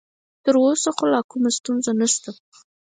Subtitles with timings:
[0.43, 2.31] تر اوسه خو لا کومه ستونزه نشته.